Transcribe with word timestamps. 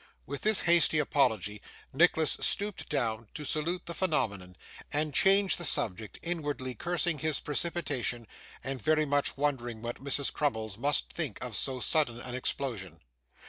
With 0.25 0.41
this 0.41 0.61
hasty 0.61 0.97
apology 0.97 1.61
Nicholas 1.93 2.31
stooped 2.39 2.89
down 2.89 3.27
to 3.35 3.45
salute 3.45 3.85
the 3.85 3.93
Phenomenon, 3.93 4.55
and 4.91 5.13
changed 5.13 5.59
the 5.59 5.63
subject; 5.63 6.17
inwardly 6.23 6.73
cursing 6.73 7.19
his 7.19 7.39
precipitation, 7.39 8.25
and 8.63 8.81
very 8.81 9.05
much 9.05 9.37
wondering 9.37 9.83
what 9.83 10.03
Mrs. 10.03 10.33
Crummles 10.33 10.75
must 10.75 11.13
think 11.13 11.37
of 11.39 11.55
so 11.55 11.79
sudden 11.79 12.19
an 12.19 12.33
explosion. 12.33 13.01